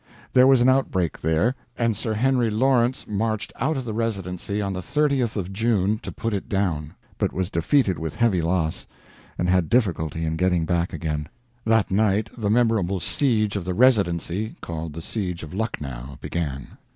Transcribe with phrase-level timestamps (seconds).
[0.33, 4.73] There was an outbreak there, and Sir Henry Lawrence marched out of the Residency on
[4.73, 8.87] the 30th of June to put it down, but was defeated with heavy loss,
[9.37, 11.29] and had difficulty in getting back again.
[11.65, 16.79] That night the memorable siege of the Residency called the siege of Lucknow began.